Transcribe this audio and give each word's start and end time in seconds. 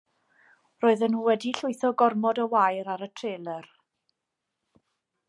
Roedden 0.85 1.11
nhw 1.15 1.19
wedi 1.27 1.51
llwytho 1.57 1.91
gormod 2.03 2.41
o 2.45 2.47
wair 2.55 2.91
ar 2.97 3.05
y 3.09 3.11
trelyr. 3.21 3.71